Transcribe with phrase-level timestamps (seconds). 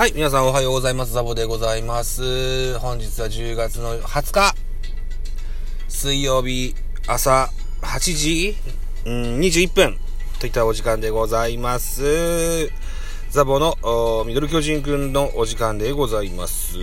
[0.00, 1.12] はい、皆さんおはようございます。
[1.12, 2.78] ザボでございます。
[2.78, 4.54] 本日は10月の20日、
[5.88, 6.74] 水曜日
[7.06, 7.50] 朝
[7.82, 8.56] 8時、
[9.04, 9.98] うん、21分
[10.38, 12.70] といったお時間でございます。
[13.28, 13.76] ザボの
[14.24, 16.76] ミドル巨人くんのお時間でございます。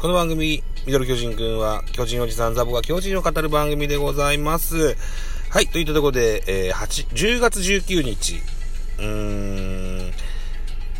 [0.00, 4.96] この番組、ミドル巨人くんは巨人おじさんザボが巨人を語る番組でございます。
[5.50, 8.40] はい、といったところで、えー、8 10月19日、
[8.98, 10.12] うーん、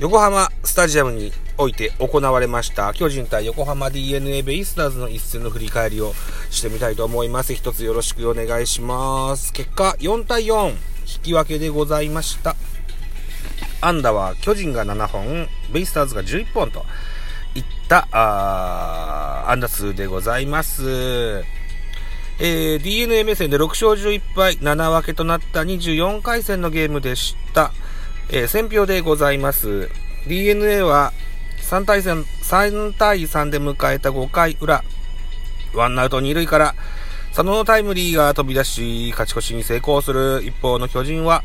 [0.00, 6.14] 横浜スタジアムにおいて行われました巨人対横浜 DNA ベイスターズの一戦の振り返りを
[6.50, 7.54] してみたいと思います。
[7.54, 9.52] 一つよろしくお願いします。
[9.52, 10.76] 結果4対4引
[11.22, 12.56] き分けでございました。
[13.80, 16.84] 安打は巨人が7本、ベイスターズが11本と
[17.54, 21.44] いったあ安打数でございます。
[22.38, 27.72] えー、DNA 目線で6勝11敗7分けとなった24回戦のゲームでした。
[28.30, 29.90] えー、選票でございます。
[30.26, 31.12] DNA は
[31.72, 34.84] 3対戦、3対3で迎えた5回裏、
[35.72, 36.74] ワンアウト2塁から、
[37.28, 40.42] 佐野のタイムリーが飛び出し、勝ち越しに成功する。
[40.44, 41.42] 一方の巨人は、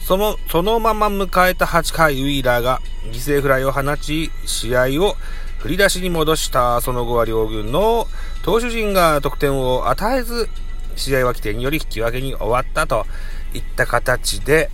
[0.00, 5.14] その、そのまま迎えた8回ウィーラーが犠牲フライを放ち、試合を
[5.58, 8.06] 振り出しに戻したその後は両軍の
[8.44, 10.48] 投手陣が得点を与えず、
[10.96, 13.04] 試合は起点により引き分けに終わったと
[13.52, 14.70] いった形で、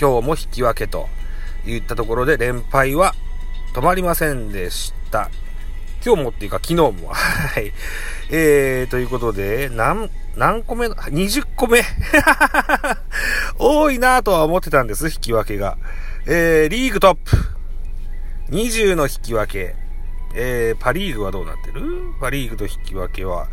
[0.00, 1.06] 今日も引き分けと
[1.66, 3.14] いったところで連敗は
[3.72, 5.30] 止まりませんでした。
[6.04, 7.08] 今日もっていうか昨日も。
[7.14, 7.72] はい。
[8.30, 11.82] えー、ということで、何、何個目の、20個目
[13.58, 15.78] 多いなとは思ってたんです、引き分けが。
[16.26, 17.36] えー、リーグトップ。
[18.50, 19.74] 20の引き分け。
[20.34, 21.82] えー、パリーグはどうなってる？
[22.20, 23.48] パリーグと引き分けは、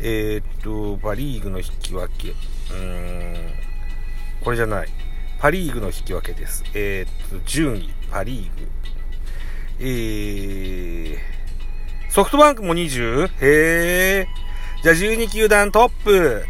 [0.00, 2.30] えー、っと、パリーグの引き分け。
[2.30, 3.54] うーん、
[4.42, 4.88] これじゃない。
[5.38, 6.62] パ・リーグの引き分けです。
[6.74, 8.68] えー、っと、順位、パ・リーグ。
[9.78, 11.18] えー、
[12.10, 13.30] ソフトバンクも 20?
[13.40, 14.26] へー。
[14.82, 16.44] じゃあ12球団トップ。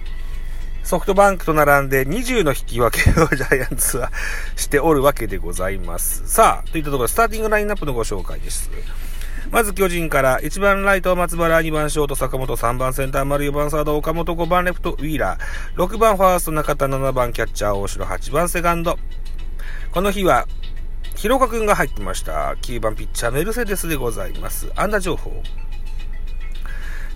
[0.85, 4.11] ソフトバンクと並んで20の引き分けをジャイアンツは
[4.57, 6.27] しておるわけでございます。
[6.27, 8.71] さあ、といったところスターティングラインナップのご紹介です。
[9.51, 18.99] まず巨人から1番ライト松原、2番ショート坂本、3番センター丸、4番サード岡本、5番レフトウィーラー、6番ファースト中田、7番キャッチャー大城、8番セカンド。
[19.93, 20.47] この日は、
[21.17, 22.57] 広岡くんが入ってました。
[22.63, 24.73] 9番ピッチャーメルセデスでございます。
[24.75, 25.43] 安打情報。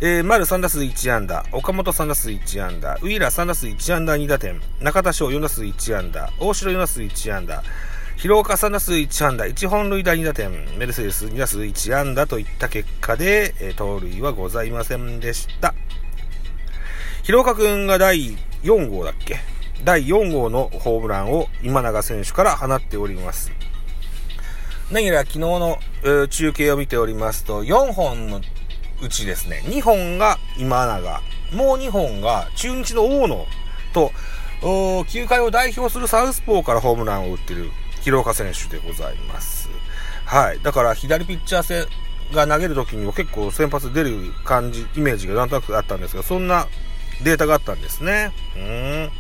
[0.01, 7.63] えー、丸3打数1安打、岡本3打数1安打、ウィーラー3打数1安打2打点、中田翔4打数1安打、大城4打数1安打、
[8.17, 15.75] 広岡3打数1安打、1本塁打2打点、メルセデス2打数1安打といった結果で、えー、盗塁はございませんでした。
[17.23, 19.39] 広岡くんが第4号だっけ？
[19.83, 23.51] 第4号のホームランを今永選手から放っております。
[24.91, 25.79] 何やら昨日の、
[26.29, 28.41] 中継を見ておりますと、4本の
[29.03, 33.47] うちですね、2本が今永、もう2本が中日の大野
[33.93, 34.13] と、
[35.09, 37.71] 球界を代表するサウスポーからホームランを打っている
[38.03, 39.69] 広岡選手でございます。
[40.25, 40.61] はい。
[40.63, 41.87] だから左ピッチャー戦
[42.33, 46.69] が投げる時にも結構先発出る感じ、イメージがなんとなくあったんですが、そんな
[47.25, 48.33] データがあったんですね。
[48.57, 49.11] うん。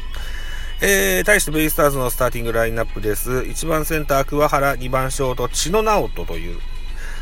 [0.82, 3.30] えー、対してベイスターズのスターティングラインナップです。
[3.30, 6.58] 1番センター、桑原、2番ショート、千野直人という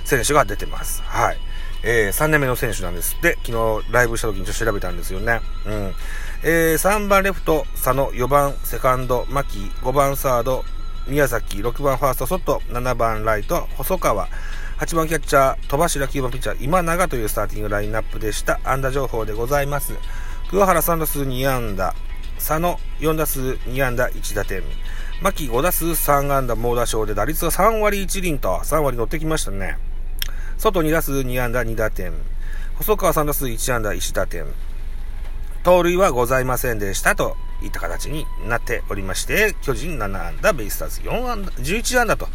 [0.05, 1.03] 選手が出てます。
[1.03, 1.39] はい。
[1.85, 5.41] えー、3年目の選手なんですで、昨日ライブした時にちょっと調べたんですよね。
[5.67, 5.95] うん。
[6.43, 10.65] えー、3番レフト、佐野、4番セカンド、牧、5番サード、
[11.07, 14.27] 宮崎、6番ファースト、外、7番ライト、細川、
[14.79, 18.59] 8番キャッチャー、戸柱、9番ピッチャー、今永というスターティングラインナップでした。
[18.65, 19.93] 安打情報でございます。
[20.51, 21.95] 桑原3打数2安打、
[22.47, 24.63] 佐野4打数2安打1打点、
[25.23, 29.79] 牧5打数3安打猛打賞で打率は3割1厘と3割乗ってきましたね。
[30.59, 32.13] 外2打数2安打2打点、
[32.77, 34.45] 細川3打数1安打1打点、
[35.63, 42.29] 盗塁はございませんでしたといった形になっておりまして、巨人7安打、ベイスターズ4安打、11安打と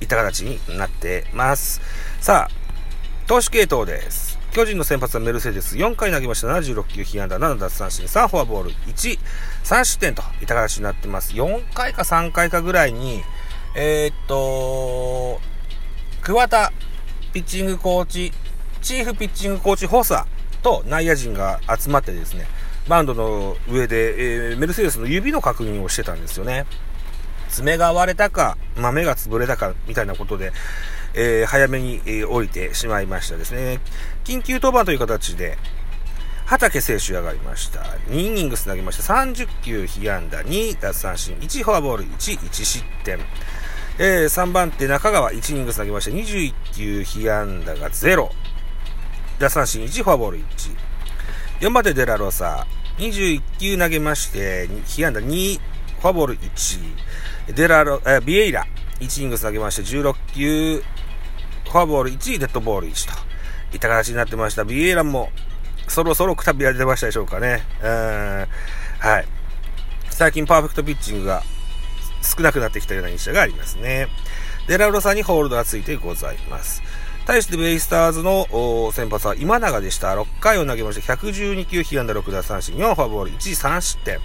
[0.00, 1.80] いった形になってます。
[2.20, 4.37] さあ、投手系統です。
[4.52, 6.48] 巨人の先発はメルセデス、4回投げました。
[6.48, 9.18] 76球、被安打、7奪三振、3フォアボール、1、
[9.62, 11.34] 3失点といった形になってます。
[11.34, 13.22] 4回か3回かぐらいに、
[13.76, 15.40] えー、っと、
[16.22, 16.72] 桑田
[17.32, 18.32] ピッチングコーチ、
[18.80, 20.26] チーフピッチングコーチ補佐
[20.62, 22.46] と内野陣が集まってですね、
[22.88, 26.64] バンドの上で、えー、メルセデスの指の確認をしてたんですよね。
[27.50, 30.52] 爪が割れたか、豆が潰れたか、みたいなことで、
[31.14, 33.80] えー、早めに、えー、降りてしまいましたですね。
[34.24, 35.58] 緊急登板という形で、
[36.46, 37.80] 畑選手上がりました。
[38.08, 39.14] 2イニングス投げました。
[39.14, 43.18] 30球被安打、2奪三振、1フォアボール、1、1失点。
[44.00, 48.30] えー、3番手中川1イニング投げまして21球被安打が0。
[49.40, 50.44] 奪三振1、フォアボール1。
[51.60, 52.64] 4番手デラロサ
[52.98, 55.60] 21球投げまして被安打2、
[56.00, 57.54] フォアボール1。
[57.54, 58.66] デラロ、えー、ビエイラ
[59.00, 60.82] 1イニング投げまして16球、
[61.70, 63.28] フォアボール1、デッドボール1と。
[63.70, 64.64] いった形になってました。
[64.64, 65.30] ビエイラも
[65.88, 67.62] そろそろくたびが出ましたでしょうかね。
[67.82, 67.88] うん。
[68.98, 69.26] はい。
[70.10, 71.42] 最近パーフェクトピッチングが
[72.22, 74.08] 少なくなってきたような印象がありますね。
[74.68, 76.82] デラロサさんにホールドがついてございます。
[77.26, 80.14] 対してベイスターズの先発は今永でした。
[80.14, 84.18] 6回を投げまして112球、被安打6奪三振、4フォアボール、自責3失点。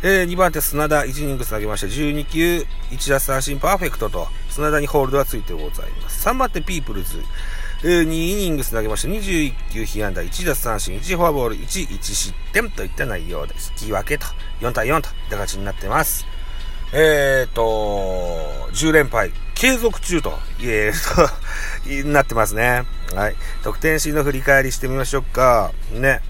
[0.00, 6.28] えー、2番手砂田1イニング投げまして12球、1奪三振パーフェクトと砂田にホールドがついてございます。
[6.28, 7.22] 3番手ピープルズ、
[7.82, 14.26] 2イニングス投げまして21球被安打1奪三振1フォアボール1、1失点といった内容です引き分けと
[14.60, 16.26] 4対4といった形になってます。
[16.92, 20.92] えーと、10連敗、継続中と言える
[21.92, 22.84] と なってますね。
[23.14, 23.36] はい。
[23.62, 25.72] 得点シーンの振り返りしてみましょうか。
[25.90, 26.20] ね。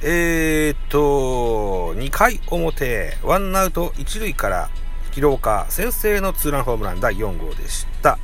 [0.00, 4.70] えーと、2回表、ワンアウト1塁から、
[5.10, 8.16] 広岡先制のツーランホームラン第4号でした。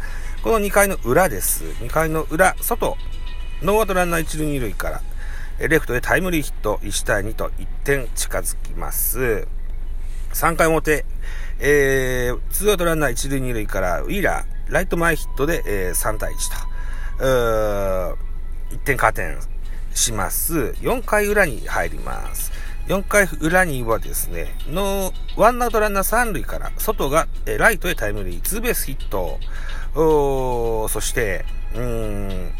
[0.44, 1.64] この2回の裏です。
[1.64, 2.96] 2回の裏、外、
[3.60, 5.02] ノーアウトランナー1塁2塁から、
[5.68, 9.48] レフトでタイムリーヒット1対2と1点近づきます。
[10.32, 11.04] 3回表、
[11.58, 16.36] えー、ツーアウトランナー1塁2塁からウィーラー、ライト前ヒットで、えー、3対1
[17.18, 18.16] と、
[18.76, 19.40] 1点加点
[19.94, 20.74] します。
[20.80, 22.52] 4回裏に入ります。
[22.88, 29.38] 4回裏にはですね、の、ワンアウトランナー3塁から、外が、えライトへタイムリー、ツーベースヒット、
[30.88, 32.52] そして、うん、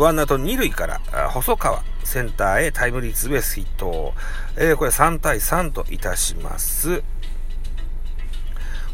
[0.00, 4.14] ワンアウト2塁から、細川、センターへタイムリーツーベースヒット。
[4.56, 7.02] えー、これ3対3といたします。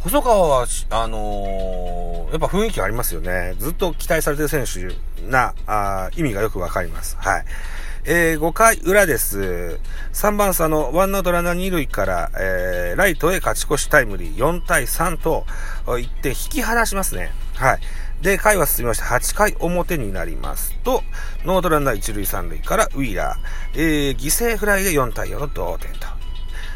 [0.01, 3.55] 細川は、あのー、やっぱ雰囲気ありますよね。
[3.59, 7.17] ずっと期待されてる選手な、あ意味がよくわかります。
[7.19, 7.45] はい。
[8.05, 9.79] えー、5回裏です。
[10.15, 15.45] 3番差のワンアウトランナー2塁から、えー、ライトへ勝ち越しタイムリー4対3と
[15.85, 17.33] 1点引き離しますね。
[17.55, 17.81] はい。
[18.23, 21.03] で、回は進みまして8回表になりますと、
[21.45, 26.22] ノートランナー1塁3塁からウィーラー、えー、犠牲フライで4対4の同点と。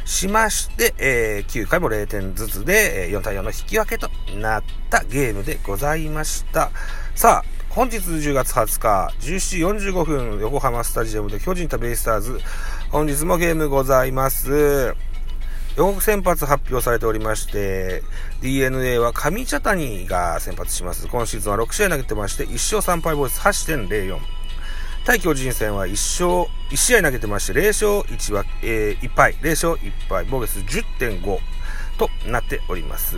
[0.06, 4.08] しまして、えー、9回も0点ずつで、え4対4の引き分けと
[4.38, 6.70] なったゲームでございました。
[7.14, 12.40] さあ、本日10月20日、17時45分、横浜スタジアムで巨人とベイスターズ、
[12.90, 14.94] 本日もゲームございます。
[15.76, 18.02] 予告先発発表されておりまして、
[18.40, 21.08] DNA は上茶谷が先発します。
[21.08, 24.35] 今シーズンは6試合投げてまして、1勝3敗ボイス8.04。
[25.06, 31.38] 対巨人戦は1勝、1試合投げてまして、0勝1は、えー、1敗、0勝1敗、ボース10.5
[31.96, 33.16] となっております。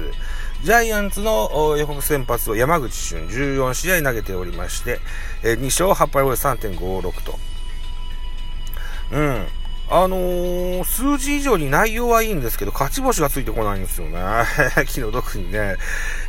[0.62, 5.00] ジャイアンツの予告先発を山口俊14試合投げておりまして、
[5.42, 7.38] え2勝8敗ボーゲス3.56と。
[9.12, 9.46] うん。
[9.90, 14.18] あのー、数字以上に内容はいいんですけど、勝ち星がついてこないんですよね。
[14.74, 15.76] 昨日特にね。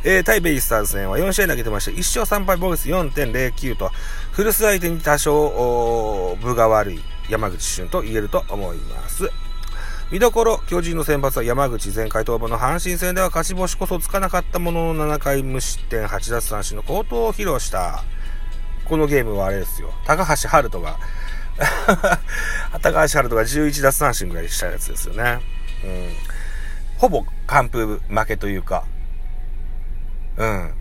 [0.02, 3.92] えー、対ベイスターズ戦は4試合投げてまして、1勝3敗ボーイス4.09と、
[4.32, 9.30] フルス相手に多少、分が悪い山口俊と言えると思います。
[10.10, 18.04] 見どころ、巨人の先発は山口前回登板の阪神戦では勝ち星こそつかなかったものの7回無失点8奪三振の好投を披露した。
[18.86, 19.92] このゲームはあれですよ。
[20.06, 20.98] 高橋春人が
[22.82, 25.40] 高橋春人が11奪三振ぐらいしたやつですよね。
[25.84, 26.12] うん。
[26.96, 28.84] ほぼ完封負けというか。
[30.36, 30.74] うん。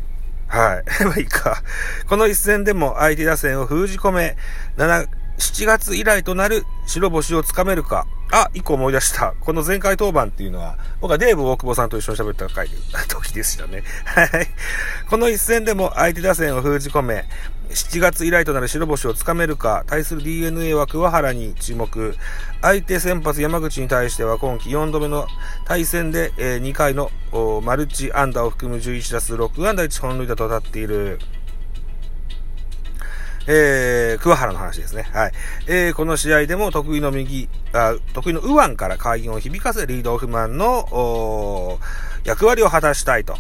[0.48, 0.84] はい。
[1.06, 1.62] まあいいか。
[2.08, 4.38] この一戦でも相手打線を封じ込め、
[4.78, 5.08] 7、
[5.40, 8.06] 7月以来となる白星をつかめるか。
[8.32, 9.34] あ、一個思い出した。
[9.40, 12.76] この前回当番っていうのは、僕はデーブ大久保さんと一緒に喋った回で、
[13.08, 13.84] 時でしたね。
[14.06, 14.48] はい。
[15.10, 17.26] この一戦でも相手打線を封じ込め、
[17.70, 22.16] 7月以来となる白星をつかめるか、対する DNA は桑原に注目。
[22.62, 25.28] 相手先発山口に対しては今季4度目の
[25.66, 27.12] 対戦で、え、2回の
[27.64, 31.20] マルチアンダーを含む11打数6安打1本塁打と当たっている。
[33.52, 35.08] えー、桑原の話ですね。
[35.12, 35.32] はい。
[35.66, 41.80] えー、この試合でも得意の右、あ得意の右腕から会議を響かせ、リードオフマンの、
[42.26, 43.36] 役割を果たしたいと。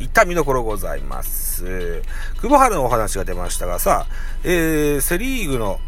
[0.00, 2.02] いった見どころございます。
[2.40, 4.06] 久保原のお話が出ましたがさ、
[4.44, 5.78] えー、セリーグの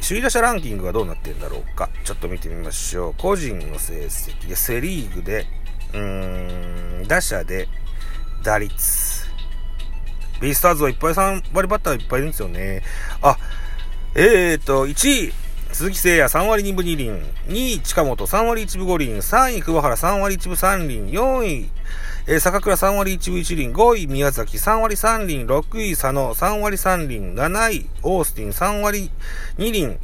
[0.00, 1.90] 首位打者ランキングはどうなってんだろうか。
[2.02, 3.14] ちょっと見てみましょう。
[3.18, 5.46] 個人の成績で、セリーグで、
[5.92, 7.68] うーん、打者で、
[8.42, 9.31] 打率。
[10.42, 12.82] ベイスターズはいっぱい3割バッターいっぱいいるんですよね。
[13.22, 13.38] あ、
[14.16, 15.32] えーと、1位、
[15.72, 17.10] 鈴木誠也3割2分2厘。
[17.46, 19.08] 2位、近本3割1分5厘。
[19.16, 21.12] 3位、桑原3割1分3厘。
[21.12, 21.70] 4位、
[22.26, 29.10] えー、坂倉3割1分1厘、5位宮崎3割3厘、6位佐野3割3厘、7位オースティン3割
[29.58, 29.96] 2厘、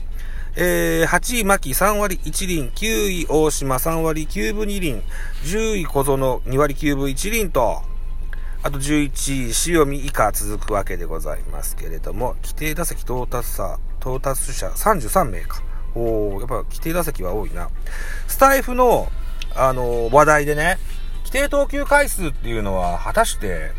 [0.54, 5.02] えー、8位牧3割1厘、9位大島3割9分2厘、
[5.42, 7.82] 10位小園2割9分1厘と、
[8.62, 15.62] あと11位塩見以下続くわけでございますけれども、規定打席到達者、到達者33名か。
[15.94, 17.70] おやっぱ規定打席は多いな。
[18.26, 19.08] スタイフの、
[19.54, 20.78] あのー、話題でね、
[21.20, 23.70] 規定投球回数っていうのは果たして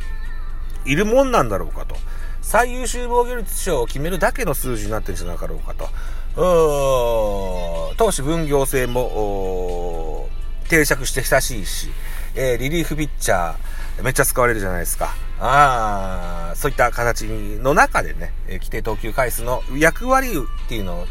[0.86, 1.96] いるもんなんだろうかと。
[2.42, 5.90] 最優秀防御率賞を決めるだけの数字になってるんじゃなかろうかと。
[6.38, 10.30] うー投手分業制も、
[10.70, 11.90] 定着して久しいし、
[12.36, 13.56] えー、リリーフピッチャー、
[14.04, 15.16] めっちゃ使われるじゃないですか。
[15.40, 21.08] ああ、そういった形の中でね、え、規定投球回数の役割っていうのを、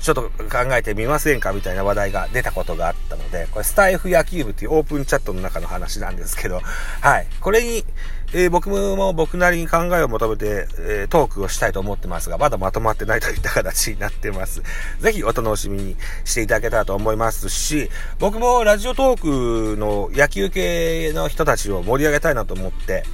[0.00, 0.30] ちょっと考
[0.72, 6.60] えてみませんかみたいな話題が出たことがあったので、これスタイフ野球部っていうオープンチャットの中の話なんですけど、
[7.00, 7.26] はい。
[7.40, 7.84] これに、
[8.32, 14.62] えー、僕も僕なりに考えを求めて、えー、トークをしたいと思ってますが、まだまとまってないといった形になってます。
[15.00, 23.04] ぜひお楽しみにしていただけたらと思いますし、僕もラジオトークの野球系の人たちを盛り上げたいなと思って、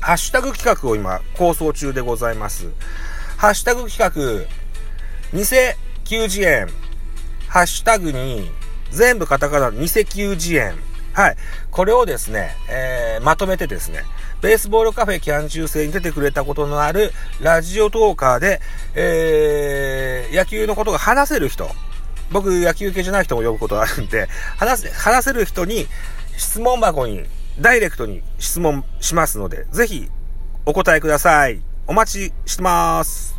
[0.00, 2.68] ハッシュタグ企画を今構想中でございます。
[3.36, 5.44] ハッシュタグ企画、偽
[6.04, 6.68] 90円、
[7.48, 8.50] ハッシュタグに
[8.90, 10.95] 全部カタカナ偽90円。
[11.16, 11.36] はい。
[11.70, 14.02] これをですね、えー、まとめてですね、
[14.42, 18.60] ベースボールカフェキャン中制に出てくれたことのあるラジオトーカーで、
[18.94, 21.70] えー、野球のことが話せる人、
[22.30, 25.86] 僕野球系じゃない人も呼ぶことがあるんで、話せ、話せる人に
[26.36, 27.24] 質問箱に
[27.58, 30.10] ダイレクトに質問しますので、ぜひ
[30.66, 31.62] お答えください。
[31.86, 33.35] お待ちしてます。